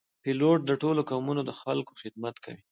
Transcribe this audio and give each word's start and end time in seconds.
پیلوټ 0.23 0.59
د 0.65 0.71
ټولو 0.81 1.01
قومونو 1.09 1.41
د 1.45 1.51
خلکو 1.61 1.91
خدمت 2.01 2.35
کوي. 2.45 2.63